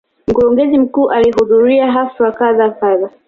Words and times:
Mkurugenzi 0.27 0.77
mkuu 0.77 1.11
alihudhuria 1.11 1.91
hafla 1.91 2.31
kadha 2.31 2.63
wa 2.63 2.71
kadha. 2.71 3.09